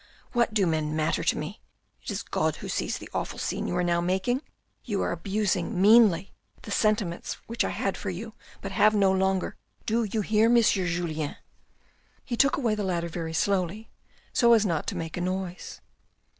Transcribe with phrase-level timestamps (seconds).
[0.31, 1.61] "What do men matter to me!
[2.01, 4.41] It is God who sees the awful scene you are now making.
[4.83, 9.57] You are abusing meanly the sentiments which I had for you but have no longer.
[9.85, 11.35] Do you hear, Monsieur Julien?''
[12.25, 13.91] He took away the ladder very slowly
[14.33, 15.81] so as not to make a noise.